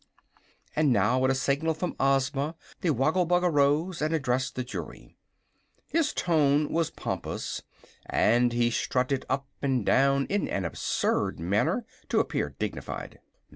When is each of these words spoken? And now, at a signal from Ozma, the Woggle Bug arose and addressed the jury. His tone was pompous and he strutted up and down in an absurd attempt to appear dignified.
And 0.75 0.91
now, 0.91 1.23
at 1.25 1.29
a 1.29 1.35
signal 1.35 1.75
from 1.75 1.95
Ozma, 1.99 2.55
the 2.79 2.89
Woggle 2.89 3.25
Bug 3.27 3.43
arose 3.43 4.01
and 4.01 4.15
addressed 4.15 4.55
the 4.55 4.63
jury. 4.63 5.15
His 5.91 6.11
tone 6.11 6.69
was 6.73 6.89
pompous 6.89 7.61
and 8.07 8.51
he 8.51 8.71
strutted 8.71 9.27
up 9.29 9.45
and 9.61 9.85
down 9.85 10.25
in 10.25 10.47
an 10.47 10.65
absurd 10.65 11.39
attempt 11.39 11.85
to 12.09 12.19
appear 12.19 12.55
dignified. 12.57 13.19